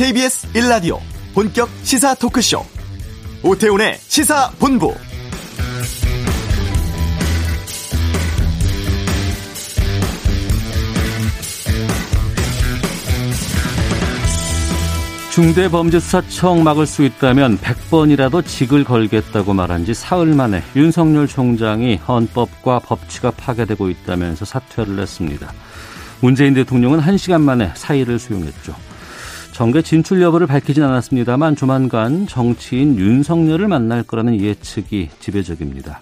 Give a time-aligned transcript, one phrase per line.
[0.00, 0.98] KBS 1라디오
[1.34, 2.64] 본격 시사 토크쇼
[3.42, 4.94] 오태훈의 시사본부
[15.34, 23.32] 중대범죄수사청 막을 수 있다면 100번이라도 직을 걸겠다고 말한 지 사흘 만에 윤석열 총장이 헌법과 법치가
[23.32, 25.52] 파괴되고 있다면서 사퇴를 했습니다.
[26.22, 28.89] 문재인 대통령은 1시간 만에 사의를 수용했죠.
[29.60, 36.00] 정계 진출 여부를 밝히진 않았습니다만 조만간 정치인 윤석열을 만날 거라는 예측이 지배적입니다.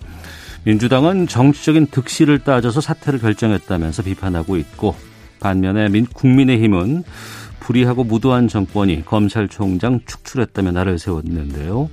[0.62, 4.94] 민주당은 정치적인 득실을 따져서 사퇴를 결정했다면서 비판하고 있고
[5.40, 7.02] 반면에 국민의힘은
[7.58, 11.90] 불의하고 무도한 정권이 검찰총장 축출했다며 나를 세웠는데요.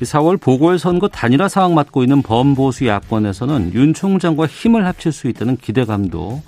[0.00, 6.40] 4월 보궐선거 단일화 상황 맡고 있는 범보수 야권에서는 윤 총장과 힘을 합칠 수 있다는 기대감도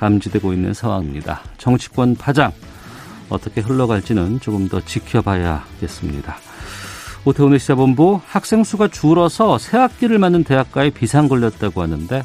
[0.00, 1.42] 감지되고 있는 상황입니다.
[1.58, 2.52] 정치권 파장
[3.32, 6.36] 어떻게 흘러갈지는 조금 더 지켜봐야겠습니다.
[7.24, 12.24] 오태훈의 시사본부 학생 수가 줄어서 새 학기를 맞는 대학가에 비상 걸렸다고 하는데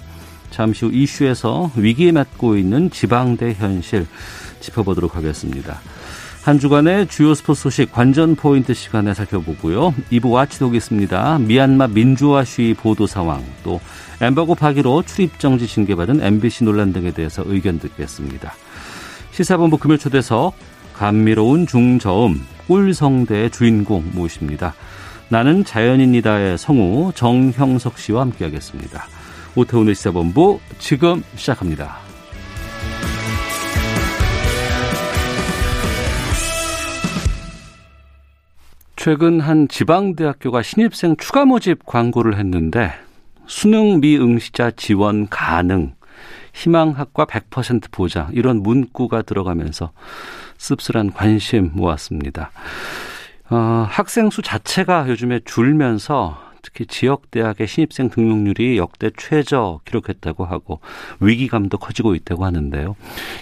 [0.50, 4.08] 잠시 후 이슈에서 위기에 맞고 있는 지방대 현실
[4.60, 5.80] 짚어보도록 하겠습니다.
[6.44, 9.94] 한 주간의 주요 스포츠 소식 관전 포인트 시간에 살펴보고요.
[10.12, 11.40] 2부 와치독 있습니다.
[11.40, 13.82] 미얀마 민주화 시위 보도 상황, 또
[14.22, 18.54] 엠버고 파기로 출입 정지 징계받은 MBC 논란 등에 대해서 의견 듣겠습니다.
[19.32, 20.54] 시사본부 금요 초대석
[20.98, 24.74] 감미로운 중저음 꿀성대의 주인공 모십니다.
[25.30, 29.04] 나는 자연인이다의 성우 정형석 씨와 함께하겠습니다.
[29.56, 31.98] 오태훈의 시사본부 지금 시작합니다.
[38.96, 42.92] 최근 한 지방대학교가 신입생 추가 모집 광고를 했는데
[43.46, 45.94] 수능 미응시자 지원 가능,
[46.54, 49.92] 희망학과 100% 보장 이런 문구가 들어가면서
[50.58, 52.52] 씁쓸한 관심 모았습니다.
[53.50, 60.82] 어, 학생 수 자체가 요즘에 줄면서 특히 지역 대학의 신입생 등록률이 역대 최저 기록했다고 하고
[61.22, 62.98] 위기감도 커지고 있다고 하는데요.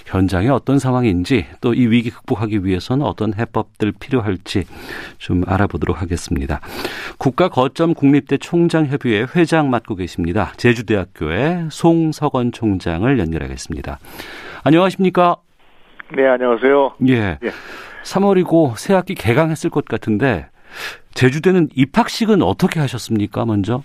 [0.05, 4.65] 현장에 어떤 상황인지 또 이 위기 극복하기 위해서는 어떤 해법들 필요할지
[5.17, 6.59] 좀 알아보도록 하겠습니다.
[7.17, 10.53] 국가 거점 국립대 총장협의회 회장 맡고 계십니다.
[10.57, 13.97] 제주대학교의 송석원 총장을 연결하겠습니다.
[14.63, 15.37] 안녕하십니까?
[16.13, 16.95] 네, 안녕하세요.
[17.07, 17.39] 예.
[17.43, 17.51] 예.
[18.03, 20.47] 3월이고 새 학기 개강했을 것 같은데
[21.15, 23.81] 제주대는 입학식은 어떻게 하셨습니까, 먼저?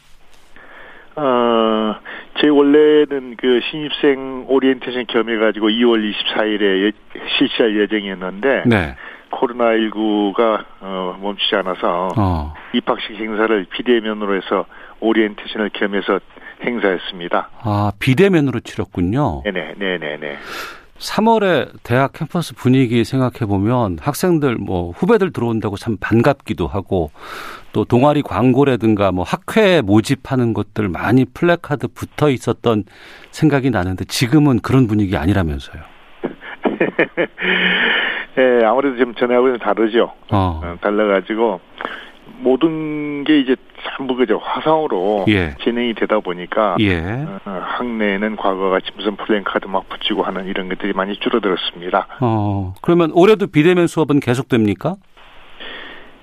[1.16, 1.94] 어,
[2.40, 6.92] 제 원래는 그 신입생 오리엔테이션 겸해가지고 2월 24일에 예,
[7.38, 8.96] 실시할 예정이었는데, 네.
[9.30, 12.52] 코로나19가 어, 멈추지 않아서 어.
[12.72, 14.66] 입학식 행사를 비대면으로 해서
[15.00, 16.20] 오리엔테이션을 겸해서
[16.64, 17.48] 행사했습니다.
[17.62, 19.42] 아, 비대면으로 치렀군요.
[19.44, 20.38] 네네, 네네네.
[21.00, 27.10] 3월에 대학 캠퍼스 분위기 생각해 보면 학생들 뭐 후배들 들어온다고 참 반갑기도 하고
[27.72, 32.84] 또 동아리 광고라든가 뭐 학회 모집하는 것들 많이 플래카드 붙어 있었던
[33.30, 35.82] 생각이 나는데 지금은 그런 분위기 아니라면서요.
[38.38, 40.12] 예, 아무래도 좀 전에하고는 다르죠.
[40.30, 40.60] 어.
[40.62, 41.60] 어 달라가지고
[42.38, 43.56] 모든 게 이제
[43.96, 45.54] 전부 그저 화상으로 예.
[45.62, 47.26] 진행이 되다 보니까 예.
[47.44, 52.06] 어, 학내에는 과거 같이 무슨 플랜카드 막 붙이고 하는 이런 것들이 많이 줄어들었습니다.
[52.20, 54.96] 어, 그러면 올해도 비대면 수업은 계속됩니까?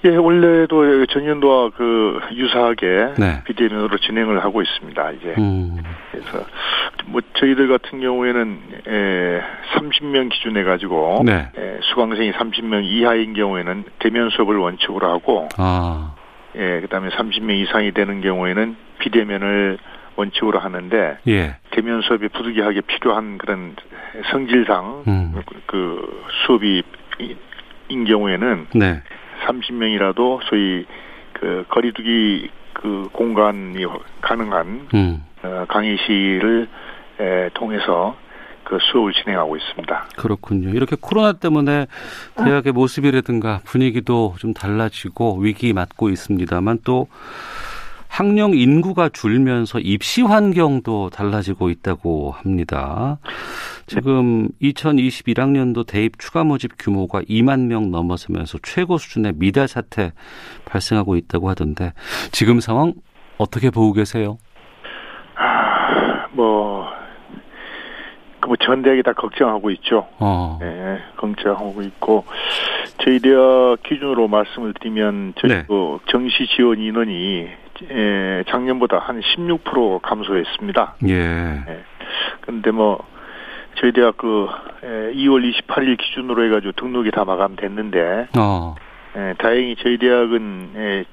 [0.06, 3.42] 예, 원래도 전년도와 그 유사하게 네.
[3.46, 5.12] 비대면으로 진행을 하고 있습니다.
[5.12, 5.78] 이제 음.
[6.12, 6.46] 그래서
[7.08, 9.42] 뭐 저희들 같은 경우에는 에,
[9.76, 11.50] 30명 기준해 가지고 네.
[11.58, 16.14] 에, 수강생이 30명 이하인 경우에는 대면 수업을 원칙으로 하고 아.
[16.56, 19.80] 예, 그다음에 30명 이상이 되는 경우에는 비대면을
[20.16, 21.56] 원칙으로 하는데 예.
[21.72, 23.76] 대면 수업이 부득이하게 필요한 그런
[24.32, 25.42] 성질상 음.
[25.66, 26.84] 그 수업이
[27.90, 29.02] 인 경우에는 네.
[29.46, 30.86] 30명이라도 소위
[31.34, 33.86] 그 거리두기 그 공간이
[34.22, 35.24] 가능한 음.
[35.44, 36.68] 어, 강의실을
[37.20, 38.16] 에, 통해서
[38.64, 40.08] 그 수업을 진행하고 있습니다.
[40.18, 40.70] 그렇군요.
[40.70, 41.88] 이렇게 코로나 때문에
[42.36, 47.08] 대학의 모습이라든가 분위기도 좀 달라지고 위기 맞고 있습니다만 또
[48.10, 53.20] 학령 인구가 줄면서 입시 환경도 달라지고 있다고 합니다.
[53.88, 60.12] 지금 2021학년도 대입 추가 모집 규모가 2만 명 넘어서면서 최고 수준의 미달 사태
[60.66, 61.94] 발생하고 있다고 하던데
[62.32, 62.94] 지금 상황
[63.38, 64.38] 어떻게 보고 계세요?
[65.36, 66.86] 아, 뭐,
[68.46, 70.08] 뭐전 대학이 다 걱정하고 있죠.
[70.20, 70.58] 어.
[70.60, 72.26] 네, 걱정하고 있고
[73.04, 75.64] 저희 대학 기준으로 말씀을 드리면 저희 네.
[75.66, 77.48] 그 정시 지원 인원이
[77.90, 80.96] 에, 작년보다 한 16% 감소했습니다.
[81.08, 81.14] 예.
[81.16, 81.84] 네.
[82.42, 83.06] 근데 뭐
[83.80, 84.48] 저희 대학 그
[84.82, 88.76] 2월 28일 기준으로 해가지고 등록이 다 마감됐는데 어.
[89.16, 91.06] 예, 다행히 저희 대학은 예,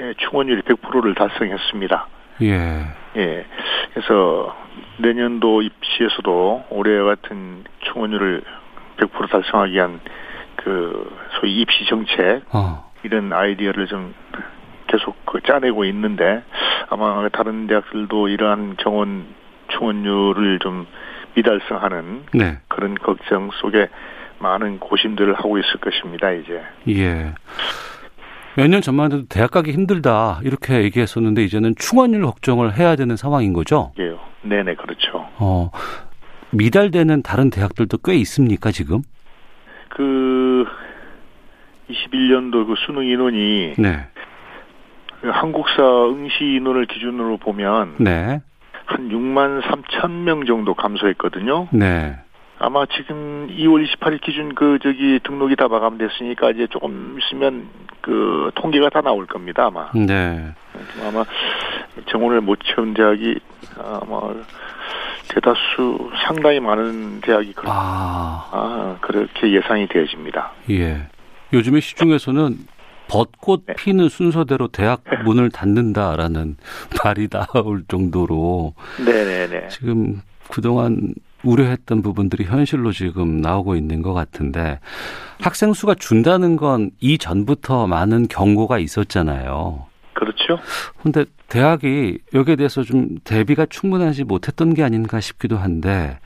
[0.00, 2.06] 예, 충원율이 100%를 달성했습니다.
[2.42, 2.86] 예.
[3.16, 3.46] 예.
[3.92, 4.56] 그래서
[4.98, 8.42] 내년도 입시에서도 올해와 같은 충원율을
[8.98, 10.00] 100% 달성하기 위한
[10.56, 12.90] 그 소위 입시 정책 어.
[13.02, 14.14] 이런 아이디어를 좀
[14.86, 16.42] 계속 그 짜내고 있는데
[16.88, 19.26] 아마 다른 대학들도 이러한 정원
[19.68, 20.86] 충원율을 좀
[21.34, 22.58] 미달성하는 네.
[22.68, 23.88] 그런 걱정 속에
[24.38, 26.30] 많은 고심들을 하고 있을 것입니다.
[26.32, 26.62] 이제.
[26.88, 27.34] 예.
[28.56, 33.52] 몇 년 전만 해도 대학 가기 힘들다 이렇게 얘기했었는데 이제는 충원율 걱정을 해야 되는 상황인
[33.52, 33.92] 거죠?
[33.98, 35.28] 예, 네네 그렇죠.
[35.38, 35.70] 어
[36.50, 39.02] 미달되는 다른 대학들도 꽤 있습니까 지금?
[39.90, 40.64] 그
[41.88, 44.06] 21년도 그 수능 인원이 네.
[45.20, 48.40] 그 한국사 응시 인원을 기준으로 보면 네.
[48.90, 51.68] 한 6만 3천 명 정도 감소했거든요.
[51.70, 52.16] 네.
[52.58, 57.68] 아마 지금 2월 28일 기준 그 저기 등록이 다 마감됐으니까 이제 조금 있으면
[58.02, 59.90] 그 통계가 다 나올 겁니다 아마.
[59.94, 60.52] 네.
[61.06, 61.24] 아마
[62.10, 63.38] 정원을 못 채운 대학이
[63.78, 64.34] 아마
[65.28, 68.48] 대다수 상당히 많은 대학이 그렇, 아.
[68.50, 70.52] 아 그렇게 예상이 되어집니다.
[70.70, 71.06] 예.
[71.52, 72.58] 요즘에 시중에서는
[73.10, 73.74] 벚꽃 네.
[73.74, 76.56] 피는 순서대로 대학 문을 닫는다라는
[77.04, 78.74] 말이 나올 정도로
[79.04, 79.68] 네네네.
[79.68, 84.78] 지금 그동안 우려했던 부분들이 현실로 지금 나오고 있는 것 같은데
[85.40, 89.86] 학생 수가 준다는 건 이전부터 많은 경고가 있었잖아요.
[90.12, 90.58] 그렇죠.
[91.02, 96.18] 근데 대학이 여기에 대해서 좀 대비가 충분하지 못했던 게 아닌가 싶기도 한데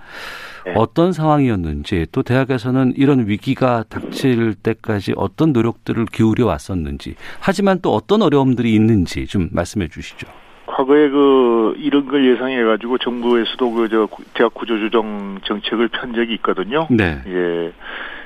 [0.65, 0.73] 네.
[0.77, 8.23] 어떤 상황이었는지 또 대학에서는 이런 위기가 닥칠 때까지 어떤 노력들을 기울여 왔었는지 하지만 또 어떤
[8.23, 10.27] 어려움들이 있는지 좀 말씀해 주시죠.
[10.67, 16.89] 과거에 그 이런 걸 예상해 가지고 정부에서도 그 저 대학 구조조정 정책을 편 적이 있거든요.
[16.91, 17.21] 네.
[17.27, 17.73] 예.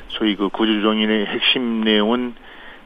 [0.09, 2.35] 소위 그 구조조정의 핵심 내용은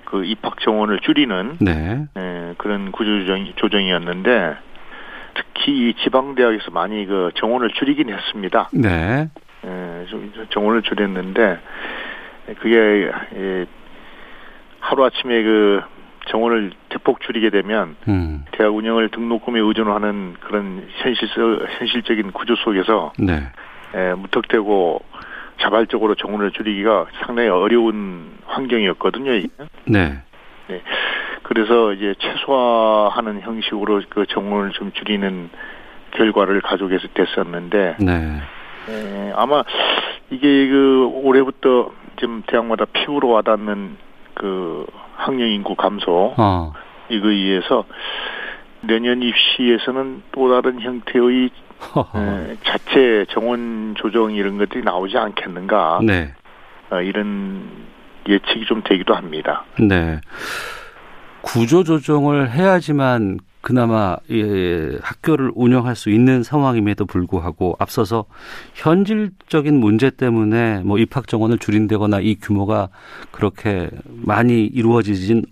[0.05, 2.07] 그 입학 정원을 줄이는 네.
[2.19, 4.57] 예, 그런 구조조정 조정이었는데
[5.35, 8.69] 특히 이 지방 대학에서 많이 그 정원을 줄이긴 했습니다.
[8.73, 9.29] 네.
[9.65, 11.59] 예, 좀 정원을 줄였는데
[12.59, 13.67] 그게 예,
[14.81, 15.83] 하루 아침에 그
[16.29, 18.45] 정원을 대폭 줄이게 되면 음.
[18.53, 21.29] 대학 운영을 등록금에 의존하는 그런 현실
[21.79, 23.43] 현실적인 구조 속에서 네.
[23.95, 25.05] 예, 무턱대고
[25.61, 29.33] 자발적으로 정원을 줄이기가 상당히 어려운 환경이었거든요.
[29.87, 30.23] 네.
[30.69, 30.83] 네.
[31.53, 35.51] 그래서 이제 최소화하는 형식으로 그 정원을 좀 줄이는
[36.13, 38.41] 결과를 가져오게 됐었는데 네.
[38.89, 39.63] 에, 아마
[40.31, 43.99] 이게 그 올해부터 지금 대학마다 피부로 와닿는
[44.33, 46.73] 그 학령 인구 감소 어.
[47.11, 47.85] 이거에 의해서
[48.81, 51.51] 내년 입시에서는 또 다른 형태의
[52.15, 56.33] 에, 자체 정원 조정 이런 것들이 나오지 않겠는가 네.
[56.91, 57.69] 어, 이런
[58.27, 59.67] 예측이 좀 되기도 합니다.
[59.79, 60.19] 네.
[61.43, 68.25] 구조 조정을 해야지만 그나마 예, 학교를 운영할 수 있는 상황임에도 불구하고 앞서서
[68.75, 72.89] 현실적인 문제 때문에 뭐 입학 정원을 줄인다거나 이 규모가
[73.31, 75.45] 그렇게 많이 이루어지진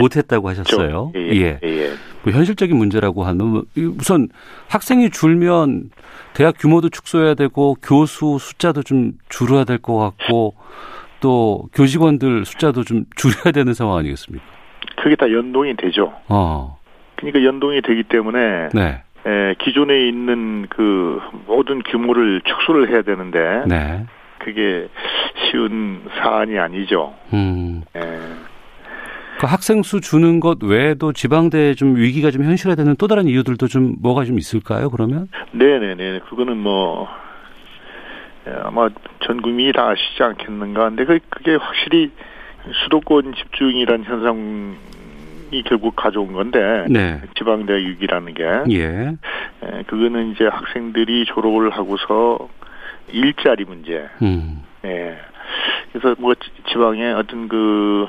[0.00, 1.12] 못했다고 하셨어요.
[1.14, 1.60] 예, 예.
[1.62, 1.68] 예.
[1.68, 1.92] 예.
[2.24, 3.64] 뭐 현실적인 문제라고 하면 뭐
[3.98, 4.28] 우선
[4.68, 5.90] 학생이 줄면
[6.34, 10.54] 대학 규모도 축소해야 되고 교수 숫자도 좀 줄여야 될 것 같고
[11.20, 14.44] 또 교직원들 숫자도 좀 줄여야 되는 상황 아니겠습니까?
[15.08, 16.12] 그게 다 연동이 되죠.
[16.28, 16.76] 어.
[17.16, 19.02] 그러니까 연동이 되기 때문에 네.
[19.26, 24.04] 에, 기존에 있는 그 모든 규모를 축소를 해야 되는데 네.
[24.38, 24.88] 그게
[25.34, 27.14] 쉬운 사안이 아니죠.
[27.32, 27.82] 음.
[27.96, 28.00] 에.
[29.40, 33.94] 그 학생 수 주는 것 외에도 지방대에 좀 위기가 좀 현실화되는 또 다른 이유들도 좀
[34.02, 34.90] 뭐가 좀 있을까요?
[34.90, 35.28] 그러면?
[35.52, 36.20] 네네네.
[36.28, 37.08] 그거는 뭐
[38.62, 40.90] 아마 전 국민이 다 아시지 않겠는가.
[40.90, 42.10] 근데 그게 확실히
[42.84, 44.76] 수도권 집중이란 현상
[45.50, 47.20] 이 결국 가져온 건데 네.
[47.36, 49.16] 지방대학 위기라는 게 예.
[49.62, 52.48] 에, 그거는 이제 학생들이 졸업을 하고서
[53.08, 54.08] 일자리 문제.
[54.22, 54.62] 음.
[54.84, 55.18] 예.
[55.92, 56.34] 그래서 뭐
[56.70, 58.06] 지방에 어떤 그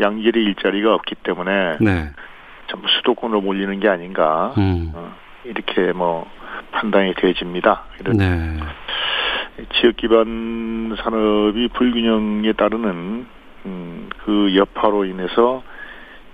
[0.00, 2.10] 양질의 일자리가 없기 때문에 네.
[2.68, 4.92] 전부 수도권으로 몰리는 게 아닌가 음.
[4.94, 6.28] 어, 이렇게 뭐
[6.72, 7.84] 판단이 되어집니다.
[8.00, 8.58] 이런 네.
[9.74, 13.26] 지역 기반 산업이 불균형에 따르는
[13.66, 15.62] 음, 그 여파로 인해서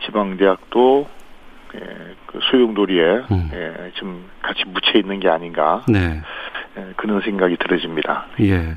[0.07, 1.07] 지방대학도
[1.75, 1.81] 예,
[2.27, 3.51] 그 소용돌이에 음.
[3.53, 6.21] 예, 좀 같이 묻혀 있는 게 아닌가 네.
[6.79, 8.27] 예, 그런 생각이 들어집니다.
[8.41, 8.77] 예,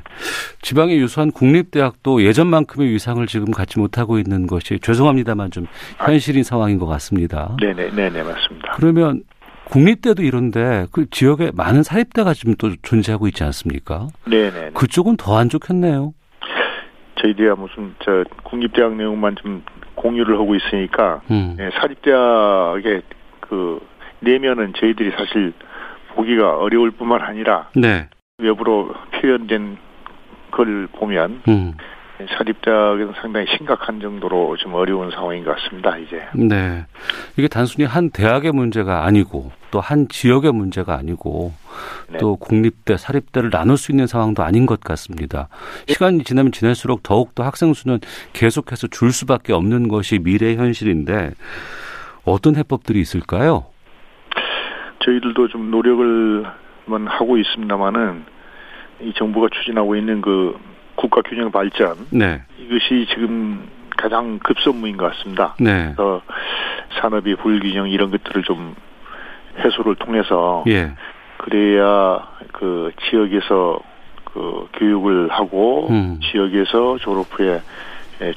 [0.62, 5.66] 지방에 유수한 국립대학도 예전만큼의 위상을 지금 갖지 못하고 있는 것이 죄송합니다만 좀
[5.98, 7.56] 현실인 아, 상황인 것 같습니다.
[7.60, 8.72] 네네 네네 맞습니다.
[8.76, 9.22] 그러면
[9.66, 14.08] 국립대도 이런데 그 지역에 많은 사립대가 지금 또 존재하고 있지 않습니까?
[14.28, 14.70] 네네.
[14.74, 16.12] 그쪽은 더 안 좋겠네요.
[17.22, 19.62] 저희들이야 무슨 저 국립대학 내용만 좀
[20.00, 21.54] 공유를 하고 있으니까 음.
[21.58, 23.02] 네, 사립대학의
[23.40, 23.80] 그
[24.20, 25.52] 내면은 저희들이 사실
[26.14, 28.08] 보기가 어려울 뿐만 아니라 네.
[28.38, 29.76] 외부로 표현된
[30.50, 31.74] 걸 보면 음.
[32.28, 35.96] 사립대학은 상당히 심각한 정도로 좀 어려운 상황인 것 같습니다.
[35.98, 36.22] 이제.
[36.34, 36.84] 네,
[37.36, 41.52] 이게 단순히 한 대학의 문제가 아니고 또 한 지역의 문제가 아니고
[42.08, 42.18] 네.
[42.18, 45.48] 또 국립대, 사립대를 나눌 수 있는 상황도 아닌 것 같습니다.
[45.86, 48.00] 시간이 지나면 지날수록 더욱 더 학생 수는
[48.32, 51.30] 계속해서 줄 수밖에 없는 것이 미래 현실인데
[52.24, 53.66] 어떤 해법들이 있을까요?
[55.04, 56.44] 저희들도 좀 노력을
[57.06, 58.24] 하고 있습니다만은
[59.00, 60.58] 이 정부가 추진하고 있는 그
[60.94, 62.42] 국가 균형 발전 네.
[62.58, 65.54] 이것이 지금 가장 급선무인 것 같습니다.
[65.60, 65.92] 네.
[65.94, 66.22] 그래서
[67.00, 68.74] 산업의 불균형 이런 것들을 좀
[69.58, 70.92] 해소를 통해서 예.
[71.38, 73.80] 그래야 그 지역에서
[74.24, 76.20] 그 교육을 하고 음.
[76.30, 77.60] 지역에서 졸업 후에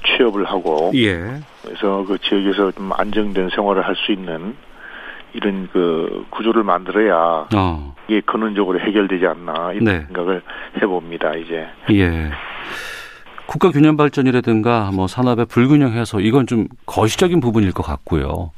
[0.06, 1.40] 취업을 하고 예.
[1.64, 4.56] 그래서 그 지역에서 좀 안정된 생활을 할 수 있는
[5.34, 7.96] 이런 그 구조를 만들어야 어.
[8.08, 10.06] 이게 근원적으로 해결되지 않나 이런 네.
[10.06, 10.42] 생각을
[10.82, 11.68] 해봅니다 이제.
[11.92, 12.32] 예.
[13.46, 18.52] 국가 균형 발전이라든가 뭐 산업의 불균형 해서 이건 좀 거시적인 부분일 것 같고요.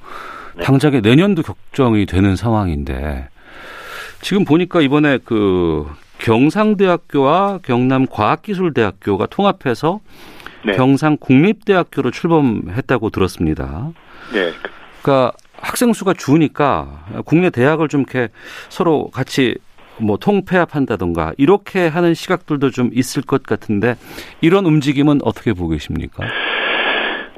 [0.55, 0.63] 네.
[0.63, 3.29] 당장에 내년도 걱정이 되는 상황인데
[4.22, 5.86] 지금 보니까 이번에 그
[6.20, 10.00] 경상대학교와 경남과학기술대학교가 통합해서
[10.65, 10.74] 네.
[10.74, 13.91] 경상국립대학교로 출범했다고 들었습니다.
[14.34, 14.51] 네.
[15.01, 15.34] 그러니까
[15.66, 18.30] 학생 수가 주니까 국내 대학을 좀 이렇게
[18.70, 19.56] 서로 같이
[19.98, 23.96] 뭐 통폐합한다던가 이렇게 하는 시각들도 좀 있을 것 같은데
[24.42, 26.24] 이런 움직임은 어떻게 보고 계십니까?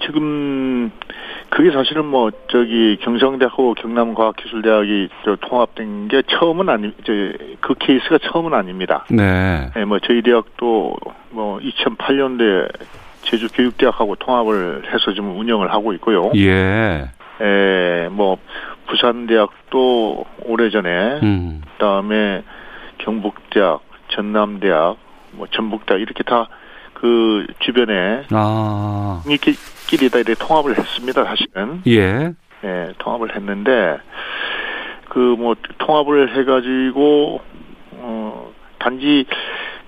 [0.06, 0.92] 지금
[1.50, 5.10] 그게 사실은 뭐 저기 경상대하고 경남과학기술대학이
[5.42, 9.06] 통합된 게 처음은 아니 이제 그 케이스가 처음은 아닙니다.
[9.10, 9.70] 네.
[9.74, 9.86] 네.
[9.86, 10.96] 뭐 저희 대학도
[11.30, 12.68] 뭐 2008년도에
[13.22, 16.32] 제주교육대학하고 통합을 해서 지금 운영을 하고 있고요.
[16.36, 17.10] 예.
[17.42, 18.38] 에, 뭐
[18.88, 21.62] 부산대학도 오래전에 음.
[21.74, 22.44] 그다음에
[23.00, 24.98] 경북대학, 전남대학,
[25.34, 26.48] 뭐 전북대학 이렇게 다
[27.00, 29.22] 그 주변에 아.
[29.88, 31.24] 끼리 다 이렇게 통합을 했습니다.
[31.26, 31.82] 사실은.
[31.86, 32.34] 예.
[32.64, 33.98] 예, 통합을 했는데
[35.10, 37.40] 그 뭐 통합을 해가지고
[38.00, 39.26] 어 단지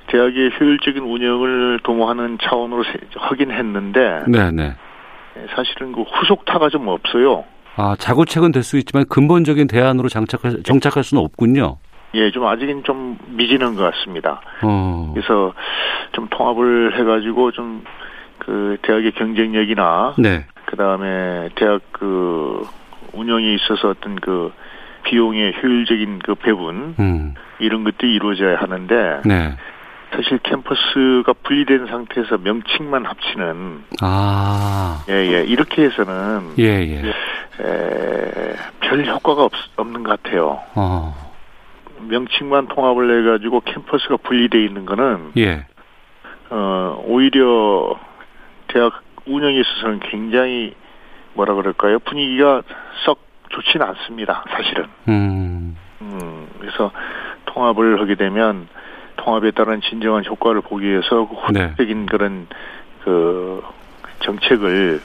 [0.07, 2.83] 대학의 효율적인 운영을 도모하는 차원으로
[3.17, 4.23] 하긴 했는데.
[4.27, 4.75] 네네.
[5.55, 7.43] 사실은 그 후속타가 좀 없어요.
[7.75, 11.77] 아, 자구책은 될 수 있지만 근본적인 대안으로 장착할, 정착할 수는 없군요.
[12.15, 14.41] 예, 좀 아직은 좀 미진한 것 같습니다.
[14.63, 15.11] 어.
[15.13, 15.53] 그래서
[16.13, 17.83] 좀 통합을 해가지고 좀
[18.39, 20.45] 그 대학의 경쟁력이나 네.
[20.65, 22.65] 그 다음에 대학 그
[23.13, 24.51] 운영에 있어서 어떤 그
[25.03, 27.33] 비용의 효율적인 그 배분 음.
[27.59, 29.55] 이런 것들이 이루어져야 하는데 네.
[30.11, 35.43] 사실 캠퍼스가 분리된 상태에서 명칭만 합치는 아 예예 예.
[35.43, 37.63] 이렇게 해서는 예예 예.
[37.63, 40.61] 에, 별 효과가 없, 없는 것 같아요.
[40.75, 41.29] 어.
[42.07, 45.65] 명칭만 통합을 해 가지고 캠퍼스가 분리돼 있는 거는 예.
[46.49, 47.99] 어 오히려
[48.67, 50.73] 대학 운영에 있어서는 굉장히
[51.33, 52.63] 뭐라 그럴까요 분위기가
[53.05, 54.85] 썩 좋지는 않습니다 사실은.
[55.07, 55.77] 음.
[56.01, 56.91] 음 그래서
[57.45, 58.67] 통합을 하게 되면
[59.23, 62.05] 통합에 따른 진정한 효과를 보기 위해서 후적인 네.
[62.09, 62.47] 그런
[63.03, 63.61] 그
[64.23, 65.01] 정책을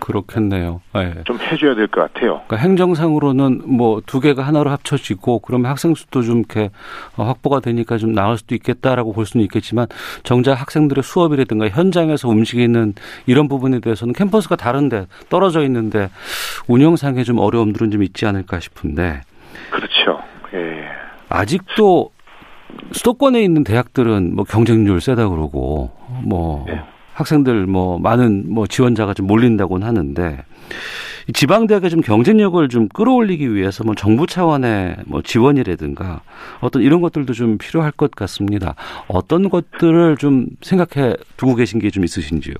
[0.00, 0.82] 그렇겠네요.
[0.94, 1.14] 네.
[1.24, 2.42] 좀 해줘야 될 것 같아요.
[2.46, 6.68] 그러니까 행정상으로는 뭐 두 개가 하나로 합쳐지고 그러면 학생 수도 좀 이렇게
[7.16, 9.86] 확보가 되니까 좀 나을 수도 있겠다라고 볼 수는 있겠지만
[10.22, 12.94] 정작 학생들의 수업이라든가 현장에서 움직이는
[13.26, 16.10] 이런 부분에 대해서는 캠퍼스가 다른데 떨어져 있는데
[16.68, 19.22] 운영상에 좀 어려움들은 좀 있지 않을까 싶은데.
[19.70, 20.20] 그렇죠.
[20.52, 20.84] 예.
[21.30, 22.10] 아직도
[22.92, 25.90] 수도권에 있는 대학들은 뭐 경쟁률 세다 그러고
[26.22, 26.80] 뭐 네.
[27.14, 30.44] 학생들 뭐 많은 뭐 지원자가 좀 몰린다고는 하는데
[31.32, 36.20] 지방 대학의 좀 경쟁력을 좀 끌어올리기 위해서 뭐 정부 차원의 뭐 지원이라든가
[36.60, 38.74] 어떤 이런 것들도 좀 필요할 것 같습니다.
[39.08, 42.54] 어떤 것들을 좀 생각해 두고 계신 게 좀 있으신지요?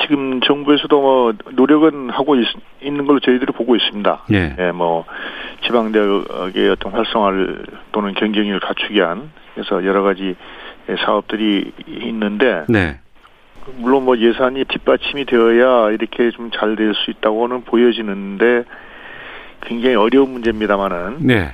[0.00, 2.46] 지금 정부에서도 뭐 노력은 하고 있,
[2.82, 4.24] 는 걸로 저희들이 보고 있습니다.
[4.32, 4.54] 예.
[4.58, 5.04] 예, 뭐
[5.66, 10.36] 지방대학의 어떤 활성화를 또는 경쟁력을 갖추기 위한 그래서 여러 가지
[11.04, 13.00] 사업들이 있는데 네.
[13.78, 18.62] 물론 뭐 예산이 뒷받침이 되어야 이렇게 좀 잘 될 수 있다고는 보여지는데
[19.62, 21.50] 굉장히 어려운 문제입니다만은 네.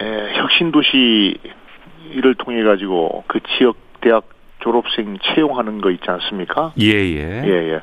[0.00, 4.28] 예, 혁신 도시를 통해 가지고 그 지역 대학
[4.60, 6.72] 졸업생 채용하는 거 있지 않습니까?
[6.80, 7.42] 예, 예.
[7.44, 7.80] 예, 예.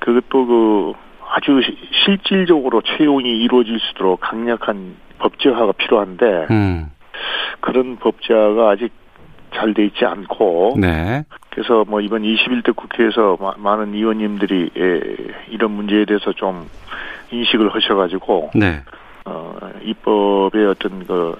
[0.00, 0.92] 그것도 그
[1.30, 1.60] 아주
[2.04, 6.86] 실질적으로 채용이 이루어질 수 있도록 강력한 법제화가 필요한데 음.
[7.60, 8.92] 그런 법제화가 아직
[9.56, 11.24] 잘 돼 있지 않고 네.
[11.50, 15.00] 그래서 뭐 이번 21대 국회에서 마, 많은 의원님들이 예,
[15.48, 16.68] 이런 문제에 대해서 좀
[17.30, 18.82] 인식을 하셔가지고 네.
[19.24, 21.36] 어, 입법의 어떤 그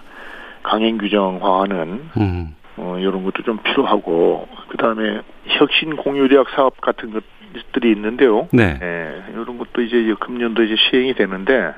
[0.62, 2.54] 강행 규정화하는 음.
[2.78, 8.48] 어, 이런 것도 좀 필요하고 그 다음에 혁신 공유대학 사업 같은 것들이 있는데요.
[8.52, 8.78] 네.
[8.82, 11.72] 예, 이런 것도 이제 금년도 이제 시행이 되는데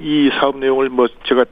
[0.00, 1.44] 이 사업 내용을 뭐 제가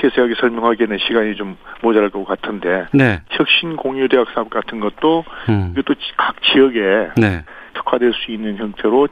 [0.00, 3.20] 세세하게 설명하기에는 시간이 좀 모자랄 것 같은데 네.
[3.30, 5.74] 혁신 공유 대학 사업 같은 것도 음.
[5.76, 7.44] 이것도 각 지역에 네.
[7.74, 9.08] 특화될 수 있는 형태로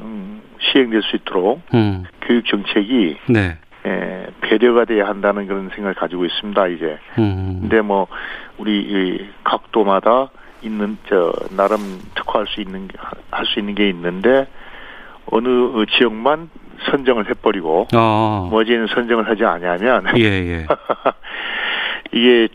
[0.00, 2.04] 음, 시행될 수 있도록 음.
[2.22, 3.58] 교육 정책이 네.
[3.86, 6.98] 에, 배려가 돼야 한다는 그런 생각을 가지고 있습니다 이제.
[7.18, 7.58] 음.
[7.62, 8.06] 근데 뭐
[8.58, 10.30] 우리 이 각도마다
[10.62, 11.78] 있는 저 나름
[12.14, 12.88] 특화할 수 있는
[13.30, 14.46] 할 수 있는 게 있는데
[15.30, 16.50] 어느 지역만
[16.90, 18.48] 선정을 해버리고 어.
[18.50, 20.66] 머지는 선정을 하지 않냐면 예, 예.
[22.12, 22.48] 이게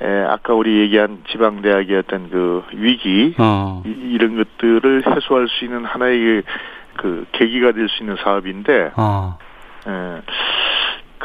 [0.00, 3.82] 에, 아까 우리 얘기한 지방대학의 어떤 그 위기 어.
[3.84, 6.42] 이, 런 것들을 해소할 수 있는 하나의
[6.96, 9.38] 그 계기가 될 수 있는 사업인데 어.
[9.86, 10.22] 에,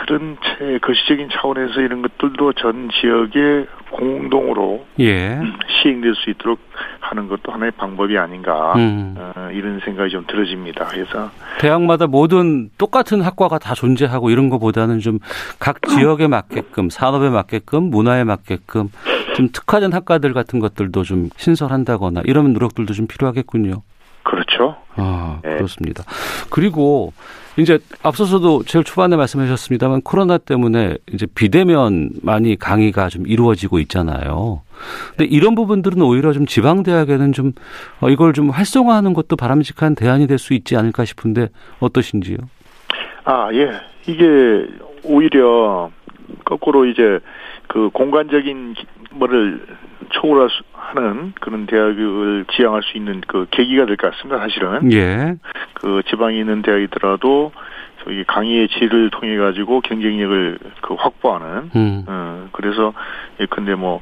[0.05, 0.37] 그런
[0.81, 5.39] 거시적인 차원에서 이런 것들도 전 지역에 공동으로 예.
[5.81, 6.59] 시행될 수 있도록
[6.99, 9.15] 하는 것도 하나의 방법이 아닌가 음.
[9.17, 10.85] 어, 이런 생각이 좀 들어집니다.
[10.85, 11.29] 그래서
[11.59, 15.19] 대학마다 모든 똑같은 학과가 다 존재하고 이런 것보다는 좀
[15.59, 18.89] 각 지역에 맞게끔 산업에 맞게끔 문화에 맞게끔
[19.35, 23.81] 좀 특화된 학과들 같은 것들도 좀 신설한다거나 이런 노력들도 좀 필요하겠군요.
[24.23, 24.75] 그렇죠.
[24.95, 25.55] 아, 네.
[25.55, 26.03] 그렇습니다.
[26.49, 27.13] 그리고
[27.57, 34.61] 이제 앞서서도 제일 초반에 말씀하셨습니다만 코로나 때문에 이제 비대면 많이 강의가 좀 이루어지고 있잖아요.
[35.15, 37.51] 근데 이런 부분들은 오히려 좀 지방 대학에는 좀
[38.01, 42.37] 어, 이걸 좀 활성화하는 것도 바람직한 대안이 될 수 있지 않을까 싶은데 어떠신지요?
[43.23, 43.69] 아, 예.
[44.07, 44.65] 이게
[45.03, 45.89] 오히려
[46.43, 47.19] 거꾸로 이제
[47.73, 48.75] 그 공간적인
[49.13, 49.65] 뭐를
[50.09, 54.39] 초월하는 그런 대학을 지향할 수 있는 그 계기가 될 것 같습니다.
[54.39, 54.91] 사실은.
[54.93, 55.33] 예.
[55.73, 57.51] 그 지방에 있는 대학이더라도
[58.03, 61.71] 저기 강의의 질을 통해 가지고 경쟁력을 그 확보하는.
[61.75, 62.05] 음.
[62.05, 62.93] 어, 그래서
[63.39, 64.01] 예컨대 뭐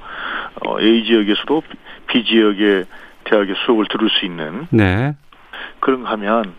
[0.65, 1.63] 어, A 지역에서도
[2.07, 2.84] B 지역의
[3.23, 4.67] 대학의 수업을 들을 수 있는.
[4.71, 5.15] 네.
[5.79, 6.55] 그런 하면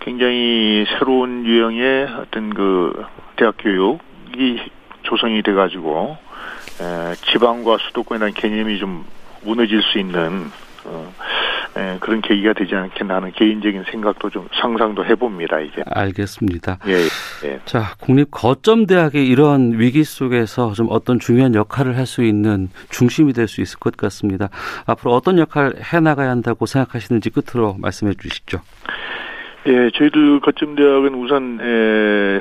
[0.00, 3.04] 굉장히 새로운 유형의 어떤 그
[3.36, 4.58] 대학 교육이
[5.02, 6.24] 조성이 돼가지고
[6.80, 9.04] 에, 지방과 수도권이라는 개념이 좀
[9.42, 10.50] 무너질 수 있는
[10.84, 11.12] 어,
[11.76, 15.82] 에, 그런 계기가 되지 않겠나 하는 개인적인 생각도 좀 상상도 해봅니다 이제.
[15.86, 16.78] 알겠습니다.
[16.86, 16.94] 예,
[17.48, 17.60] 예.
[17.64, 23.32] 자 국립 거점 대학의 이러한 위기 속에서 좀 어떤 중요한 역할을 할 수 있는 중심이
[23.32, 24.48] 될 수 있을 것 같습니다.
[24.86, 28.58] 앞으로 어떤 역할 해 나가야 한다고 생각하시는지 끝으로 말씀해 주시죠.
[29.66, 32.40] 예, 저희들 거점 대학은 우선 에,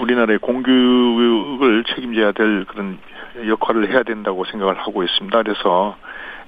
[0.00, 2.98] 우리나라의 공교육을 책임져야 될 그런
[3.36, 5.42] 역할을 해야 된다고 생각을 하고 있습니다.
[5.42, 5.96] 그래서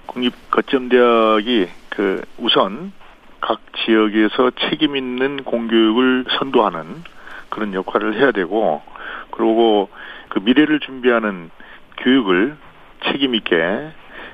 [0.06, 2.92] 국립 거점 대학이 그 우선
[3.40, 7.04] 각 지역에서 책임 있는 공교육을 선도하는
[7.48, 8.82] 그런 역할을 해야 되고
[9.30, 9.88] 그리고
[10.28, 11.50] 그 미래를 준비하는
[11.98, 12.56] 교육을
[13.04, 13.90] 책임 있게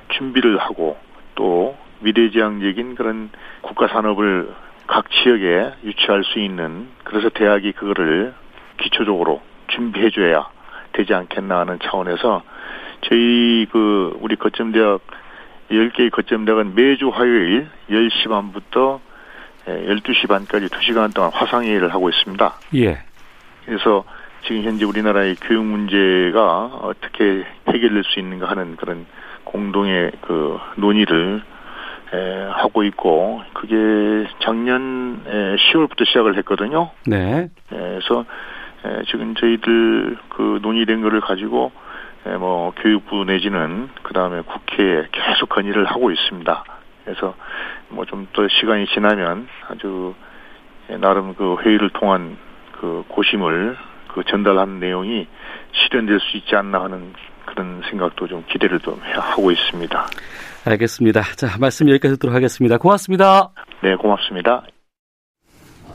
[0.09, 0.97] 준비를 하고
[1.35, 3.29] 또 미래지향적인 그런
[3.61, 4.53] 국가 산업을
[4.87, 8.33] 각 지역에 유치할 수 있는 그래서 대학이 그거를
[8.77, 10.49] 기초적으로 준비해줘야
[10.93, 12.43] 되지 않겠나 하는 차원에서
[13.01, 15.01] 저희 그 우리 거점 대학
[15.69, 18.99] 10개의 거점 대학은 매주 화요일 10시 반부터
[19.65, 22.53] 12시 반까지 2시간 동안 화상회의를 하고 있습니다.
[22.75, 22.99] 예.
[23.65, 24.03] 그래서
[24.45, 29.05] 지금 현재 우리나라의 교육 문제가 어떻게 해결될 수 있는가 하는 그런
[29.43, 31.43] 공동의 그 논의를
[32.13, 33.75] 에, 하고 있고 그게
[34.41, 36.89] 작년 에, 10월부터 시작을 했거든요.
[37.05, 37.43] 네.
[37.43, 38.25] 에, 그래서
[38.85, 41.71] 에, 지금 저희들 그 논의된 거를 가지고
[42.25, 46.63] 에, 뭐 교육부 내지는 그 다음에 국회에 계속 건의를 하고 있습니다.
[47.05, 47.35] 그래서
[47.89, 50.13] 뭐 좀 더 시간이 지나면 아주
[50.99, 52.37] 나름 그 회의를 통한
[52.79, 53.77] 그 고심을
[54.13, 55.27] 그 전달한 내용이
[55.73, 57.13] 실현될 수 있지 않나 하는
[57.45, 60.05] 그런 생각도 좀 기대를 좀 하고 있습니다.
[60.65, 61.21] 알겠습니다.
[61.35, 62.77] 자, 말씀 여기까지 듣도록 하겠습니다.
[62.77, 63.49] 고맙습니다.
[63.81, 64.63] 네, 고맙습니다.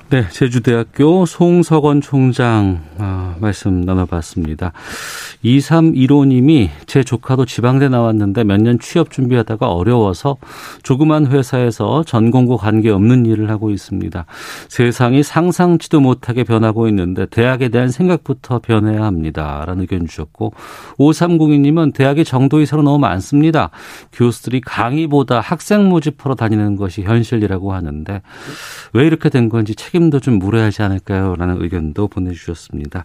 [0.08, 4.70] 네, 제주대학교 송석원 총장 아, 말씀 나눠봤습니다.
[5.44, 10.36] 2315님이 제 조카도 지방대 나왔는데 몇 년 취업 준비하다가 어려워서
[10.84, 14.26] 조그만 회사에서 전공과 관계없는 일을 하고 있습니다.
[14.68, 19.64] 세상이 상상치도 못하게 변하고 있는데 대학에 대한 생각부터 변해야 합니다.
[19.66, 20.52] 라는 의견 주셨고
[21.00, 23.70] 5302님은 대학의 정도 이사로 너무 많습니다.
[24.12, 28.22] 교수들이 강의보다 학생 모집하러 다니는 것이 현실이라고 하는데
[28.92, 31.34] 왜 이렇게 된 건지 책 임도 좀 물어야 하지 않을까요?
[31.36, 33.04] 라는 의견도 보내주셨습니다.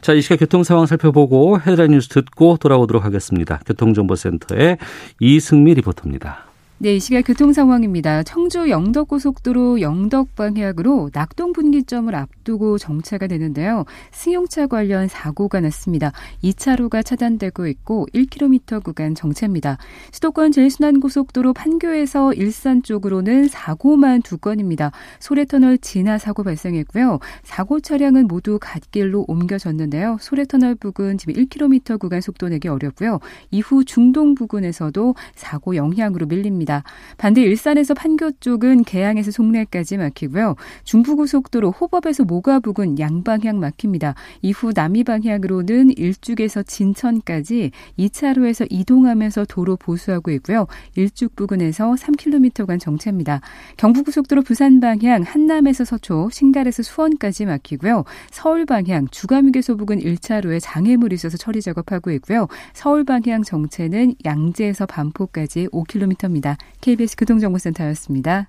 [0.00, 3.60] 자, 이 시각 교통 상황 살펴보고 헤드라인 뉴스 듣고 돌아오도록 하겠습니다.
[3.66, 4.78] 교통정보센터의
[5.20, 6.47] 이승미 리포터입니다.
[6.80, 8.22] 네, 이 시각 교통 상황입니다.
[8.22, 13.84] 청주 영덕고속도로 영덕 방향으로 낙동 분기점을 앞두고 정체가 되는데요.
[14.12, 16.12] 승용차 관련 사고가 났습니다.
[16.44, 19.76] 2차로가 차단되고 있고 1km 구간 정체입니다.
[20.12, 24.92] 수도권 제일순환고속도로 판교에서 일산 쪽으로는 사고만 두 건입니다.
[25.18, 27.18] 소래터널 진화 사고 발생했고요.
[27.42, 30.18] 사고 차량은 모두 갓길로 옮겨졌는데요.
[30.20, 33.18] 소래터널 부근 지금 1km 구간 속도 내기 어렵고요.
[33.50, 36.67] 이후 중동 부근에서도 사고 영향으로 밀립니다.
[36.68, 36.82] 있습니다.
[37.16, 40.54] 반대 일산에서 판교 쪽은 개항에서 송내까지 막히고요.
[40.84, 44.14] 중부고속도로 호법에서 모가 부근 양방향 막힙니다.
[44.42, 50.66] 이후 남이 방향으로는 일죽에서 진천까지 2차로에서 이동하면서 도로 보수하고 있고요.
[50.94, 53.40] 일죽 부근에서 3km간 정체입니다.
[53.78, 58.04] 경부고속도로 부산 방향 한남에서 서초, 신갈에서 수원까지 막히고요.
[58.30, 62.46] 서울 방향 주감휴게소 부근 1차로에 장애물이 있어서 처리 작업하고 있고요.
[62.74, 66.57] 서울 방향 정체는 양재에서 반포까지 5km입니다.
[66.80, 68.48] KBS 교통정보센터였습니다.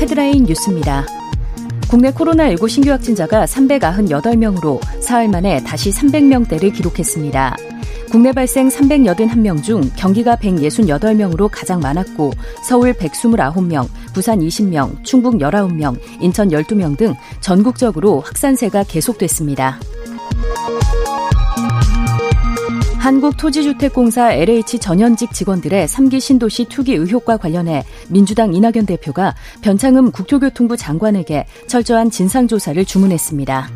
[0.00, 1.06] 헤드라인 뉴스입니다.
[1.88, 7.56] 국내 코로나19 신규 확진자가 398명으로 사흘 만에 다시 300명대를 기록했습니다.
[8.10, 12.32] 국내 발생 381명 중 경기가 168명으로 가장 많았고
[12.64, 19.78] 서울 129명, 부산 20명, 충북 19명, 인천 12명 등 전국적으로 확산세가 계속됐습니다.
[23.00, 31.46] 한국토지주택공사 LH 전현직 직원들의 3기 신도시 투기 의혹과 관련해 민주당 이낙연 대표가 변창흠 국토교통부 장관에게
[31.66, 33.70] 철저한 진상조사를 주문했습니다.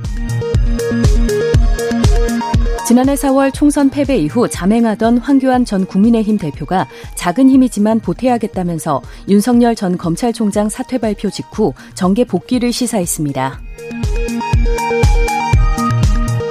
[2.87, 9.97] 지난해 4월 총선 패배 이후 자맹하던 황교안 전 국민의힘 대표가 작은 힘이지만 보태야겠다면서 윤석열 전
[9.97, 13.59] 검찰총장 사퇴 발표 직후 정계 복귀를 시사했습니다.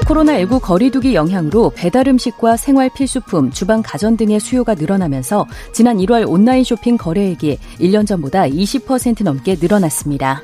[0.03, 6.63] 코로나19 거리두기 영향으로 배달 음식과 생활 필수품, 주방 가전 등의 수요가 늘어나면서 지난 1월 온라인
[6.63, 10.43] 쇼핑 거래액이 1년 전보다 20% 넘게 늘어났습니다.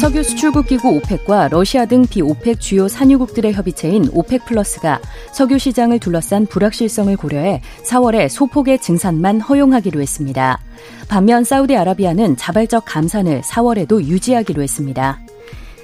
[0.00, 5.00] 석유 수출국 기구 오펙과 러시아 등 비오펙 주요 산유국들의 협의체인 오펙 플러스가
[5.32, 10.60] 석유 시장을 둘러싼 불확실성을 고려해 4월에 소폭의 증산만 허용하기로 했습니다.
[11.08, 15.25] 반면 사우디아라비아는 자발적 감산을 4월에도 유지하기로 했습니다.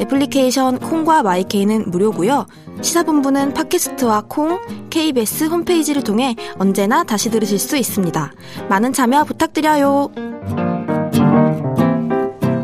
[0.00, 2.46] 애플리케이션 콩과 마이케이는 무료고요.
[2.80, 8.32] 시사본부는 팟캐스트와 콩, KBS 홈페이지를 통해 언제나 다시 들으실 수 있습니다.
[8.68, 10.10] 많은 참여 부탁드려요.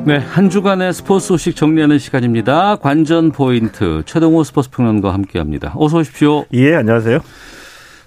[0.05, 2.77] 네, 한 주간의 스포츠 소식 정리하는 시간입니다.
[2.77, 5.75] 관전 포인트 최동호 스포츠 평론가와 함께합니다.
[5.77, 6.47] 어서 오십시오.
[6.55, 7.19] 예, 안녕하세요.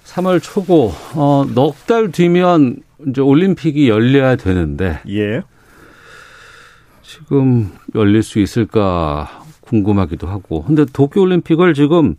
[0.04, 5.42] 3월 초고 어, 넉 달 뒤면 이제 올림픽이 열려야 되는데 예.
[7.12, 9.28] 지금 열릴 수 있을까
[9.60, 10.64] 궁금하기도 하고.
[10.64, 12.16] 근데 도쿄올림픽을 지금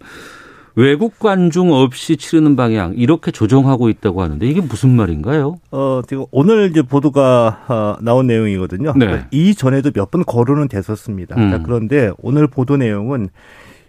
[0.76, 5.58] 외국 관중 없이 치르는 방향 이렇게 조정하고 있다고 하는데 이게 무슨 말인가요?
[5.72, 8.94] 어 지금 오늘 이제 보도가 어, 나온 내용이거든요.
[8.96, 9.06] 네.
[9.06, 11.36] 그러니까 이 전에도 몇 번 거론은 됐었습니다.
[11.38, 11.64] 음.
[11.64, 13.30] 그런데 오늘 보도 내용은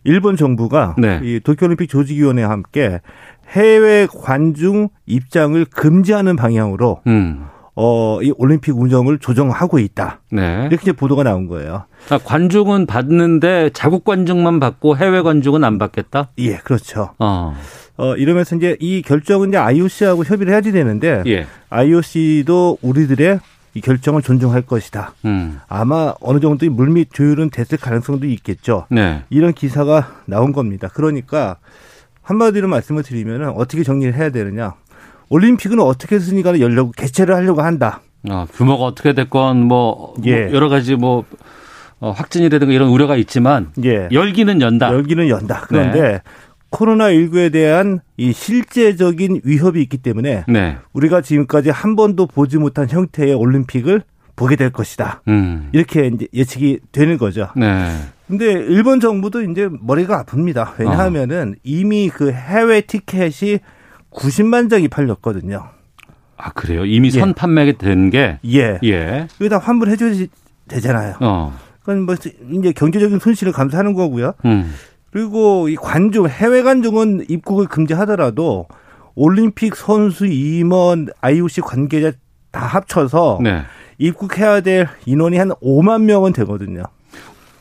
[0.04, 1.20] 일본 정부가 네.
[1.22, 3.00] 이 도쿄올림픽 조직위원회와 함께
[3.48, 7.46] 해외 관중 입장을 금지하는 방향으로 음.
[7.76, 10.20] 어, 이 올림픽 운영을 조정하고 있다.
[10.30, 10.68] 네.
[10.70, 11.86] 이렇게 보도가 나온 거예요.
[12.10, 16.30] 아, 관중은 받는데 자국 관중만 받고 해외 관중은 안 받겠다?
[16.38, 17.14] 예, 그렇죠.
[17.18, 17.56] 어.
[17.96, 21.46] 어, 이러면서 이제 이 결정은 이제 IOC하고 협의를 해야지 되는데 예.
[21.70, 23.40] IOC도 우리들의
[23.74, 25.14] 이 결정을 존중할 것이다.
[25.24, 25.60] 음.
[25.68, 28.86] 아마 어느 정도의 물밑 조율은 됐을 가능성도 있겠죠.
[28.88, 29.24] 네.
[29.30, 30.88] 이런 기사가 나온 겁니다.
[30.92, 31.56] 그러니까
[32.22, 34.74] 한마디로 말씀을 드리면 어떻게 정리를 해야 되느냐.
[35.34, 38.00] 올림픽은 어떻게 해서니까 열려고 개최를 하려고 한다.
[38.30, 40.44] 아, 규모가 어떻게 됐건 뭐, 뭐 예.
[40.44, 41.24] 뭐 여러 가지 뭐
[41.98, 44.08] 어, 확진이라든가 이런 우려가 있지만 예.
[44.12, 44.92] 열기는 연다.
[44.92, 45.64] 열기는 연다.
[45.66, 46.20] 그런데 네.
[46.70, 50.76] 코로나19에 대한 이 실제적인 위협이 있기 때문에 네.
[50.92, 54.02] 우리가 지금까지 한 번도 보지 못한 형태의 올림픽을
[54.36, 55.22] 보게 될 것이다.
[55.26, 55.68] 음.
[55.72, 57.48] 이렇게 이제 예측이 되는 거죠.
[57.56, 57.90] 네.
[58.28, 60.78] 근데 일본 정부도 이제 머리가 아픕니다.
[60.78, 61.60] 왜냐하면은 어.
[61.64, 63.58] 이미 그 해외 티켓이
[64.14, 65.68] 90만 장이 팔렸거든요.
[66.36, 66.84] 아, 그래요?
[66.84, 67.20] 이미 예.
[67.20, 68.38] 선 판매가 된 게?
[68.46, 68.78] 예.
[68.84, 69.26] 예.
[69.40, 70.12] 여기다 환불해 줘야
[70.68, 71.16] 되잖아요.
[71.20, 71.56] 어.
[71.80, 74.34] 그건 뭐 이제 경제적인 손실을 감수하는 거고요.
[74.44, 74.74] 음.
[75.10, 78.66] 그리고 이 관중, 해외 관중은 입국을 금지하더라도
[79.14, 82.12] 올림픽 선수 임원, IOC 관계자
[82.50, 83.62] 다 합쳐서 네.
[83.98, 86.82] 입국해야 될 인원이 한 5만 명은 되거든요.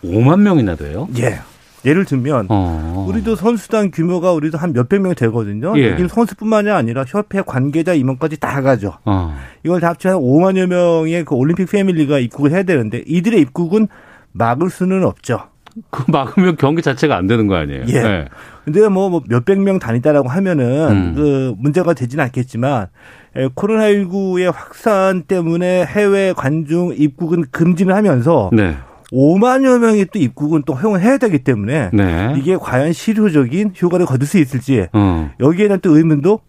[0.04, 1.08] 5만 명이나 돼요?
[1.20, 1.39] 예.
[1.86, 3.06] 예를 들면 어.
[3.08, 5.74] 우리도 선수단 규모가 우리도 한 몇백 명 되거든요.
[5.78, 5.91] 예.
[5.91, 8.98] 여기 선수뿐만이 아니라 협회 관계자 임원까지 다 가죠.
[9.06, 9.36] 어.
[9.63, 13.88] 이걸 다 합치면 5만여 명의 그 올림픽 패밀리가 입국을 해야 되는데 이들의 입국은
[14.32, 15.41] 막을 수는 없죠.
[15.89, 17.86] 그 막으면 경기 자체가 안 되는 거 아니에요?
[17.88, 18.02] 예.
[18.02, 18.26] 네.
[18.63, 21.13] 근데 뭐, 뭐 몇백 명 다니다라고 하면은 음.
[21.15, 22.88] 그 문제가 되지는 않겠지만
[23.36, 28.78] 코로나19의 확산 때문에 해외 관중 입국은 금지를 하면서 네.
[29.13, 32.34] 5만여 명이 또 입국은 또 허용을 해야 되기 때문에 네.
[32.38, 35.32] 이게 과연 실효적인 효과를 거둘 수 있을지 어.
[35.39, 36.39] 여기에는 또 의문도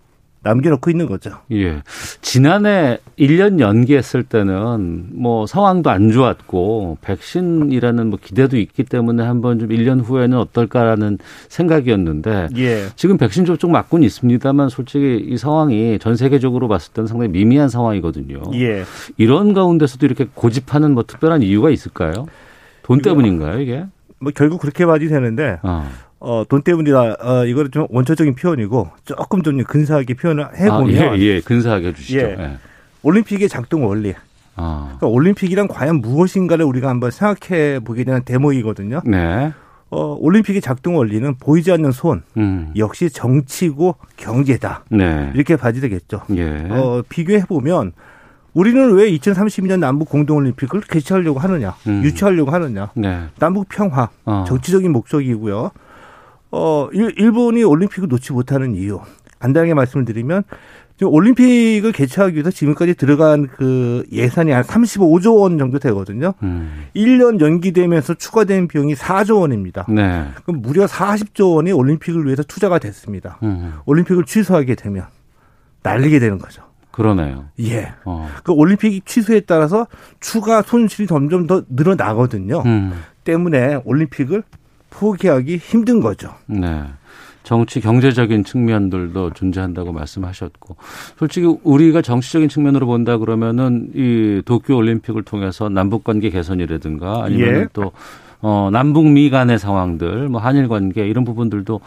[0.44, 1.31] 남겨놓고 있는 거죠.
[1.53, 1.83] 예.
[2.20, 9.70] 지난해 1년 연기했을 때는 뭐 상황도 안 좋았고 백신이라는 뭐 기대도 있기 때문에 한번 좀
[9.70, 12.85] 1년 후에는 어떨까라는 생각이었는데 예.
[12.94, 18.42] 지금 백신 접종 맞고는 있습니다만 솔직히 이 상황이 전 세계적으로 봤을 때는 상당히 미미한 상황이거든요.
[18.55, 18.85] 예.
[19.16, 22.27] 이런 가운데서도 이렇게 고집하는 뭐 특별한 이유가 있을까요?
[22.85, 23.85] 돈 때문인가요, 이게?
[24.20, 25.88] 뭐 결국 그렇게 봐도 되는데 어.
[26.20, 27.16] 어, 돈 때문이다.
[27.20, 31.03] 어, 이거는 좀 원초적인 표현이고 조금 좀 근사하게 표현을 해보면.
[31.03, 32.18] 아, 예, 예, 근사하게 해주시죠.
[32.18, 32.37] 예.
[32.38, 32.57] 예.
[33.03, 34.14] 올림픽의 작동 원리.
[34.57, 34.97] 아.
[34.99, 39.03] 그러니까 올림픽이란 과연 무엇인가를 우리가 한번 생각해 보게 되는 대목이거든요.
[39.05, 39.53] 네.
[39.90, 42.73] 어, 올림픽의 작동 원리는 보이지 않는 손, 음.
[42.77, 44.85] 역시 정치고 경제다.
[44.90, 45.31] 네.
[45.35, 46.23] 이렇게 봐야 되겠죠.
[46.37, 46.68] 예.
[46.70, 47.92] 어, 비교해 보면
[48.55, 52.03] 우리는 왜 2032년 남북 공동올림픽을 개최하려고 하느냐, 음.
[52.05, 52.90] 유치하려고 하느냐.
[52.95, 53.25] 네.
[53.38, 54.45] 남북 평화, 어.
[54.47, 55.71] 정치적인 목적이고요.
[56.53, 59.01] 어, 일 본이 올림픽을 놓지 못하는 이유.
[59.40, 60.45] 간단하게 말씀을 드리면
[60.97, 66.35] 지금 올림픽을 개최하기 위해서 지금까지 들어간 그 예산이 한 35조 원 정도 되거든요.
[66.45, 66.85] 음.
[66.95, 69.85] 1년 연기되면서 추가된 비용이 4조 원입니다.
[69.88, 70.29] 네.
[70.45, 73.38] 그럼 무려 40조 원이 올림픽을 위해서 투자가 됐습니다.
[73.43, 73.75] 음.
[73.85, 75.07] 올림픽을 취소하게 되면
[75.83, 76.62] 날리게 되는 거죠.
[76.95, 77.47] 그러네요.
[77.59, 77.93] 예.
[78.05, 78.31] 어.
[78.45, 79.89] 그 올림픽 취소에 따라서
[80.21, 82.63] 추가 손실이 점점 더 늘어나거든요.
[82.65, 82.93] 음.
[83.25, 84.45] 때문에 올림픽을
[84.91, 86.33] 포기하기 힘든 거죠.
[86.47, 86.85] 네.
[87.43, 90.77] 정치 경제적인 측면들도 존재한다고 말씀하셨고
[91.19, 97.67] 솔직히 우리가 정치적인 측면으로 본다 그러면은 이 도쿄 올림픽을 통해서 남북 관계 개선이라든가 아니면 예.
[97.73, 97.91] 또
[98.47, 101.81] 어, 남북미 간의 상황들, 뭐 한일 관계 이런 부분들도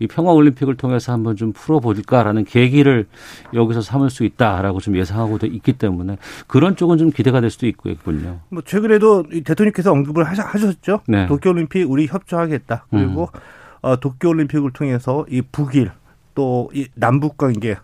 [0.00, 3.06] 이 평화 올림픽을 통해서 한번 좀 풀어볼까라는 계기를
[3.54, 6.18] 여기서 삼을 수 있다라고 좀 예상하고도 있기 때문에
[6.48, 8.40] 그런 쪽은 좀 기대가 될 수도 있겠군요.
[8.48, 11.02] 뭐 최근에도 대통령께서 언급을 하셨죠.
[11.06, 11.26] 네.
[11.28, 12.86] 도쿄 올림픽 우리 협조하겠다.
[12.90, 13.40] 그리고 음.
[13.82, 15.92] 어, 도쿄 올림픽을 통해서 이 북일
[16.34, 17.76] 또 이 남북 관계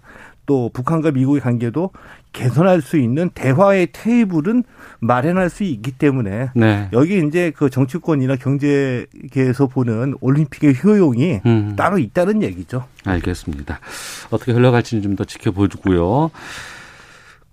[0.47, 1.91] 또 북한과 미국의 관계도
[2.37, 4.63] 개선할 수 있는 대화의 테이블은
[5.01, 6.89] 마련할 수 있기 때문에 네.
[6.93, 11.75] 여기 이제 그 정치권이나 경제계에서 보는 올림픽의 효용이 음.
[11.77, 12.85] 따로 있다는 얘기죠.
[13.05, 13.81] 알겠습니다.
[14.31, 16.31] 어떻게 흘러갈지는 좀 더 지켜보고요.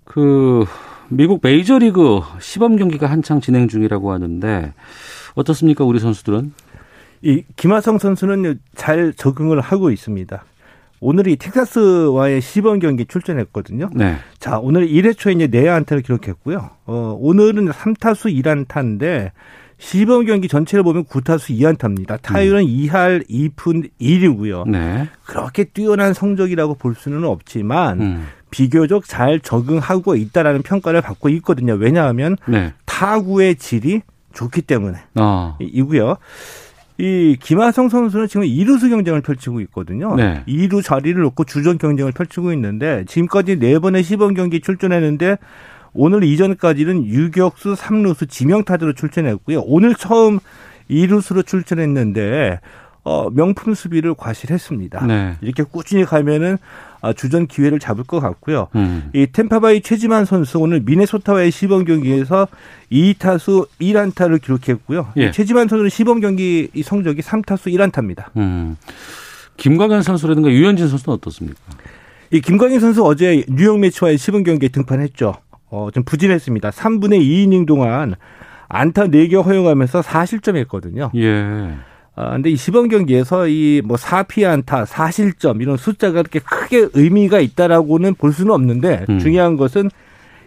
[0.04, 0.66] 그
[1.08, 4.74] 미국 메이저리그 시범 경기가 한창 진행 중이라고 하는데
[5.34, 6.52] 어떻습니까, 우리 선수들은?
[7.22, 10.44] 이 김하성 선수는 잘 적응을 하고 있습니다.
[11.04, 13.90] 오늘이 텍사스와의 시범 경기 출전했거든요.
[13.92, 14.16] 네.
[14.38, 16.70] 자, 오늘 1회 초에 이제 내야 안타를 기록했고요.
[16.86, 19.32] 어, 오늘은 3타수 1안타인데
[19.76, 22.22] 시범 경기 전체를 보면 9타수 2안타입니다.
[22.22, 22.66] 타율은 음.
[22.66, 24.66] 2할 2푼 1이고요.
[24.66, 25.06] 네.
[25.26, 28.26] 그렇게 뛰어난 성적이라고 볼 수는 없지만 음.
[28.50, 31.74] 비교적 잘 적응하고 있다라는 평가를 받고 있거든요.
[31.74, 32.72] 왜냐하면 네.
[32.86, 34.00] 타구의 질이
[34.32, 35.58] 좋기 때문에 어.
[35.60, 36.16] 이고요.
[36.96, 40.14] 이 김하성 선수는 지금 2루수 경쟁을 펼치고 있거든요.
[40.14, 40.44] 네.
[40.46, 45.38] 2루 자리를 놓고 주전 경쟁을 펼치고 있는데 지금까지 네 번의 시범 경기 출전했는데
[45.92, 49.62] 오늘 이전까지는 유격수, 3루수 지명타자로 출전했고요.
[49.64, 50.38] 오늘 처음
[50.90, 52.60] 2루수로 출전했는데
[53.04, 55.06] 어, 명품 수비를 과실했습니다.
[55.06, 55.36] 네.
[55.40, 56.58] 이렇게 꾸준히 가면은
[56.93, 58.68] 아, 주전 기회를 잡을 것 같고요.
[58.74, 59.10] 음.
[59.12, 62.48] 이 템파바이 최지만 선수 오늘 미네소타와의 시범 경기에서
[62.90, 65.08] 2타수 1안타를 기록했고요.
[65.16, 65.30] 예.
[65.30, 68.26] 최지만 선수는 시범 경기 이 성적이 3타수 1안타입니다.
[68.36, 68.76] 음.
[69.56, 71.60] 김광현 선수라든가 유현진 선수는 어떻습니까?
[72.30, 75.34] 이 김광현 선수 어제 뉴욕 매치와의 시범 경기에 등판했죠.
[75.70, 76.70] 어, 좀 부진했습니다.
[76.70, 78.14] 3분의 2이닝 동안
[78.68, 81.10] 안타 4개 허용하면서 4실점 했거든요.
[81.16, 81.74] 예.
[82.16, 88.14] 아, 근데 이 시범 경기에서 이뭐 4피 안타, 4실점 이런 숫자가 그렇게 크게 의미가 있다라고는
[88.14, 89.18] 볼 수는 없는데 음.
[89.18, 89.90] 중요한 것은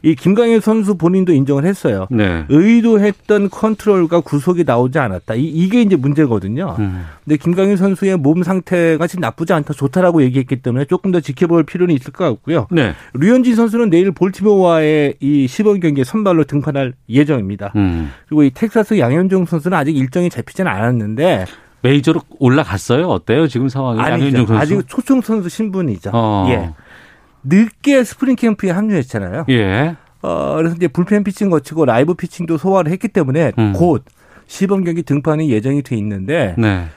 [0.08, 2.08] 이 김강현 선수 본인도 인정을 했어요.
[2.10, 2.46] 네.
[2.48, 5.36] 의도했던 컨트롤과 구속이 나오지 않았다.
[5.36, 6.78] 이, 이게 이제 문제거든요.
[6.80, 7.04] 음.
[7.26, 11.94] 근데 김강현 선수의 몸 상태가 지금 나쁘지 않다, 좋다라고 얘기했기 때문에 조금 더 지켜볼 필요는
[11.94, 12.68] 있을 것 같고요.
[12.72, 12.94] 네.
[13.16, 17.74] 류현진 선수는 내일 볼티모어와의 이 시범 경기에 선발로 등판할 예정입니다.
[17.76, 18.10] 음.
[18.30, 21.48] 그리고 이 텍사스 양현종 선수는 아직 일정이 잡히지는 않았는데
[21.82, 23.08] 메이저로 올라갔어요?
[23.08, 23.48] 어때요?
[23.50, 26.12] 지금 상황이 양현종 선수 아직 초청 선수 신분이죠.
[26.14, 26.48] 어.
[26.50, 26.72] 예.
[27.44, 29.46] 늦게 스프링 캠프에 합류했잖아요.
[29.50, 29.96] 예.
[30.22, 33.74] 어, 그래서 이제 불펜 피칭 거치고 라이브 피칭도 소화를 했기 때문에 음.
[33.74, 34.04] 곧
[34.48, 36.88] 시범 경기 등판이 예정이 돼 있는데 네.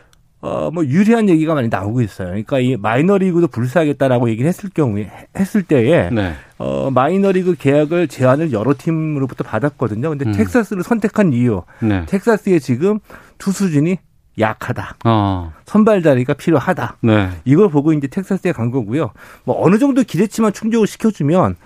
[0.42, 2.28] 어, 뭐 유리한 얘기가 많이 나오고 있어요.
[2.28, 6.32] 그러니까 이 마이너리그도 불사하겠다라고 얘기를 했을 경우에 했을 때에 네.
[6.58, 10.08] 어, 마이너리그 계약을 제안을 여러 팀으로부터 받았거든요.
[10.08, 10.32] 근데 음.
[10.32, 11.62] 텍사스를 선택한 이유.
[11.80, 12.06] 네.
[12.06, 13.00] 텍사스에 지금
[13.36, 13.98] 투수진이
[14.38, 14.96] 약하다.
[15.04, 15.52] 어.
[15.66, 16.96] 선발 자리가 필요하다.
[17.02, 17.30] 네.
[17.44, 19.10] 이걸 보고 이제 텍사스에 간 거고요.
[19.44, 21.56] 뭐 어느 정도 기대치만 충족을 시켜주면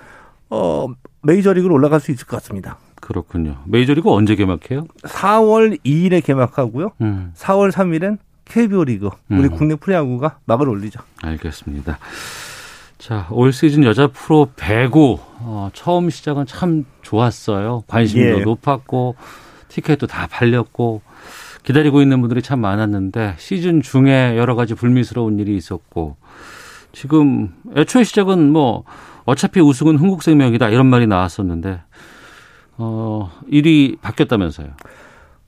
[0.51, 0.87] 어
[1.23, 2.79] 메이저리그로 올라갈 수 있을 것 같습니다.
[3.01, 3.59] 그렇군요.
[3.67, 4.87] 메이저리그 언제 개막해요?
[5.03, 6.93] 4월 2일에 개막하고요.
[7.03, 7.33] 음.
[7.37, 9.51] 4월 3일엔 KBO 리그 우리 음.
[9.51, 11.01] 국내 프로야구가 막을 올리죠.
[11.23, 11.99] 알겠습니다.
[12.99, 17.85] 자, 올 시즌 여자 프로 배구 어, 처음 시작은 참 좋았어요.
[17.87, 18.45] 관심도 예.
[18.45, 19.17] 높았고
[19.69, 21.03] 티켓도 다 팔렸고
[21.65, 26.17] 기다리고 있는 분들이 참 많았는데 시즌 중에 여러 가지 불미스러운 일이 있었고
[26.93, 28.85] 지금 애초에 시작은 뭐
[29.25, 31.81] 어차피 우승은 흥국생명이다 이런 말이 나왔었는데
[32.77, 34.69] 어 일이 바뀌었다면서요.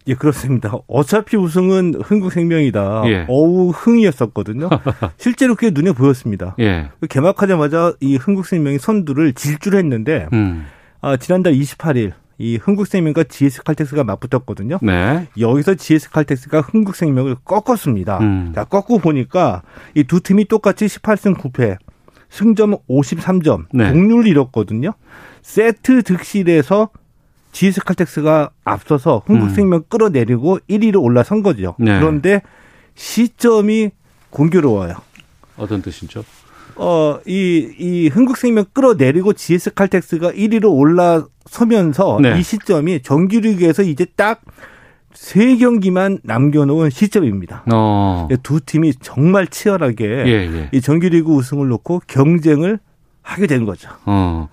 [0.08, 0.72] 예, 그렇습니다.
[0.86, 3.02] 어차피 우승은 흥국생명이다.
[3.06, 3.26] 예.
[3.28, 4.70] 어우 흥이었었거든요.
[5.18, 6.54] 실제로 그게 눈에 보였습니다.
[6.60, 6.90] 예.
[7.08, 10.66] 개막하자마자 이 흥국생명이 선두를 질주를 했는데 음.
[11.00, 14.78] 아, 지난달 28일 이 흥국생명과 GS칼텍스가 맞붙었거든요.
[14.82, 15.26] 네.
[15.38, 18.18] 여기서 GS칼텍스가 흥국생명을 꺾었습니다.
[18.18, 18.52] 음.
[18.54, 19.62] 자, 꺾고 보니까
[19.94, 21.78] 이 두 팀이 똑같이 18승 9패,
[22.28, 23.90] 승점 53점, 네.
[23.90, 24.92] 동률을 이뤘거든요.
[25.42, 26.90] 세트 득실에서
[27.52, 29.84] GS칼텍스가 앞서서 흥국생명 음.
[29.88, 31.74] 끌어내리고 1위로 올라선 거죠.
[31.78, 31.98] 네.
[31.98, 32.42] 그런데
[32.94, 33.90] 시점이
[34.30, 34.94] 공교로워요.
[35.56, 36.22] 어떤 뜻이죠?
[36.76, 42.38] 어, 이, 이 흥국생명 끌어내리고 GS칼텍스가 1위로 올라서면서 네.
[42.38, 44.42] 이 시점이 정규리그에서 이제 딱
[45.16, 47.64] 세 경기만 남겨놓은 시점입니다.
[47.72, 48.28] 어.
[48.42, 50.68] 두 팀이 정말 치열하게 예, 예.
[50.72, 52.78] 이 정규리그 우승을 놓고 경쟁을
[53.22, 53.88] 하게 된 거죠.
[54.04, 54.48] 어.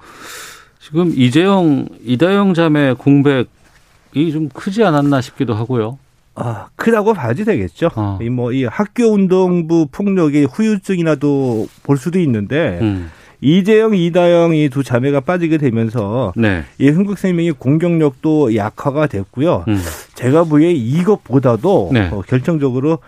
[0.80, 6.00] 지금 이재영, 이다영 자매 공백이 좀 크지 않았나 싶기도 하고요.
[6.36, 7.90] 아, 크다고 봐야지 되겠죠.
[7.96, 8.18] 어.
[8.22, 13.12] 이 뭐, 이 학교 운동부 폭력의 후유증이라도 볼 수도 있는데, 음.
[13.42, 16.64] 이재영, 이다영 이 두 자매가 빠지게 되면서, 네.
[16.80, 19.66] 이 흥국생명의 공격력도 약화가 됐고요.
[19.68, 19.78] 음.
[20.16, 22.10] 제가 보기에 이것보다도 네.
[22.12, 23.00] 어, 결정적으로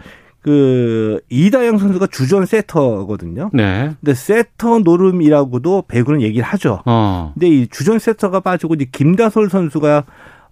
[0.41, 3.49] 그 이다영 선수가 주전 세터거든요.
[3.53, 3.91] 네.
[3.99, 6.81] 근데 세터 노름이라고도 배구는 얘기를 하죠.
[6.85, 7.31] 어.
[7.33, 10.03] 근데 이 주전 세터가 빠지고 이제 김다솔 선수가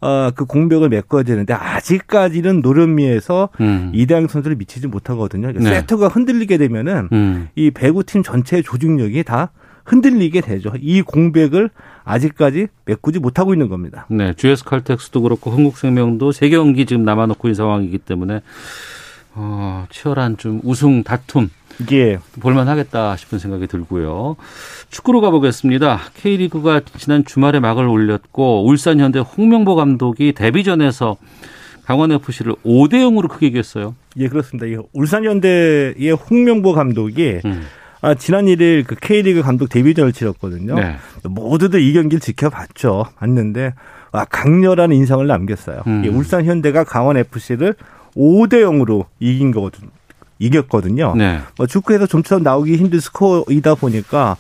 [0.03, 3.91] 어, 그 공백을 메꿔야 되는데 아직까지는 노련미에서 음.
[3.93, 5.53] 이대양 선수를 미치지 못하거든요.
[5.53, 5.61] 네.
[5.61, 7.47] 세트가 흔들리게 되면은 음.
[7.55, 9.51] 이 배구팀 전체의 조직력이 다
[9.85, 10.73] 흔들리게 되죠.
[10.77, 11.69] 이 공백을
[12.03, 14.05] 아직까지 메꾸지 못하고 있는 겁니다.
[14.09, 18.41] 네, GS 칼텍스도 그렇고 한국생명도 세 경기 지금 남아놓고 있는 상황이기 때문에
[19.35, 21.49] 어, 치열한 좀 우승 다툼
[21.91, 22.19] 예.
[22.39, 24.35] 볼만하겠다 싶은 생각이 들고요.
[24.89, 25.99] 축구로 가보겠습니다.
[26.15, 31.17] K리그가 지난 주말에 막을 올렸고 울산 현대 홍명보 감독이 데뷔전에서
[31.85, 33.95] 강원 FC를 5대 0으로 크게 이겼어요.
[34.17, 34.81] 예, 그렇습니다.
[34.93, 37.63] 울산 현대의 홍명보 감독이 음.
[38.01, 40.75] 아, 지난 1일 그 K리그 감독 데뷔전을 치렀거든요.
[40.75, 40.97] 네.
[41.23, 43.05] 모두들 이 경기를 지켜봤죠.
[43.17, 43.73] 봤는데
[44.11, 45.83] 아, 강렬한 인상을 남겼어요.
[45.87, 46.05] 음.
[46.13, 47.75] 울산 현대가 강원 FC를
[48.15, 49.89] 5대 0으로 이긴 거거든요.
[50.45, 51.15] 이겼거든요.
[51.15, 51.39] 네.
[51.57, 54.35] 뭐 축구에서 좀처럼 나오기 힘든 스코어이다 보니까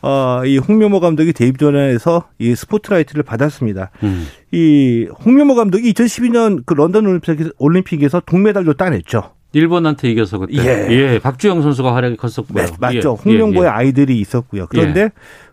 [0.00, 3.90] 어, 이 홍명보 감독이 데뷔전에서 이 스포트라이트를 받았습니다.
[4.02, 4.26] 음.
[4.52, 7.20] 이 홍명보 감독이 2012년 그 런던
[7.58, 9.32] 올림픽에서 동메달도 따냈죠.
[9.52, 10.56] 일본한테 이겨서 그때.
[10.58, 10.86] 예.
[10.90, 11.18] 예.
[11.18, 12.66] 박주영 선수가 활약이 컸었고요.
[12.66, 13.18] 네, 맞죠.
[13.18, 13.22] 예.
[13.30, 13.70] 홍명보의 예.
[13.70, 14.66] 아이들이 있었고요.
[14.68, 15.10] 그런데 예.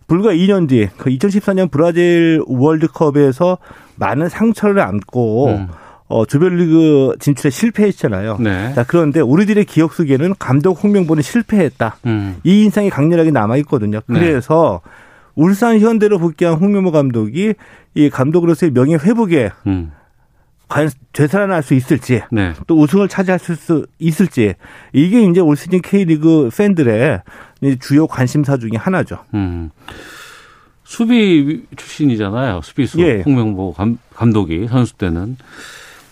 [0.08, 3.58] 불과 2년 뒤, 그 2014년 브라질 월드컵에서
[3.96, 5.68] 많은 상처를 안고 음.
[6.08, 8.38] 어, 조별리그 진출에 실패했잖아요.
[8.40, 8.74] 네.
[8.76, 11.98] 자, 그런데 우리들의 기억 속에는 감독 홍명보는 실패했다.
[12.06, 12.38] 음.
[12.44, 14.02] 이 인상이 강렬하게 남아 있거든요.
[14.08, 14.20] 네.
[14.20, 14.92] 그래서 네.
[15.36, 17.54] 울산 현대로 복귀한 홍명보 감독이
[17.96, 19.92] 이 감독으로서의 명예 회복에 음.
[20.68, 22.54] 과연 되살아날 수 있을지 네.
[22.68, 24.56] 또 우승을 차지할 수 있을지
[24.94, 27.22] 이게 이제 올 시즌 K리그 팬들의
[27.80, 29.20] 주요 관심사 중의 하나죠.
[29.34, 29.70] 음.
[30.84, 32.62] 수비 출신이잖아요.
[32.62, 33.22] 수비수 예.
[33.26, 35.38] 홍명보 감, 감독이 선수 때는.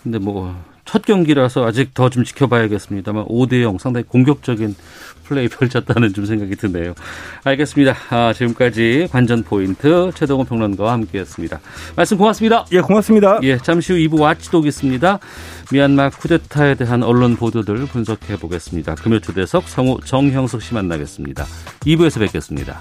[0.04, 4.76] 근데 뭐 첫 경기라서 아직 더 좀 지켜봐야겠습니다만 5대 0 상당히 공격적인
[5.24, 6.94] 플레이 펼쳤다는 좀 생각이 드네요.
[7.42, 7.96] 알겠습니다.
[8.10, 11.60] 아, 지금까지 관전 포인트 최동원 평론가와 함께했습니다.
[11.96, 12.66] 말씀 고맙습니다.
[12.72, 13.40] 예, 고맙습니다.
[13.42, 15.18] 예, 잠시 후 2부 와치독 있습니다.
[15.72, 18.94] 미얀마 쿠데타에 대한 언론 보도들 분석해 보겠습니다.
[18.96, 21.44] 금요 초대석 성우 정형석 씨 만나겠습니다.
[21.86, 22.80] 2부에서 뵙겠습니다.